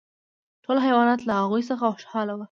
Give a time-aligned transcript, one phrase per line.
[0.63, 2.39] ټول حیوانات له هغوی څخه خوشحاله وو.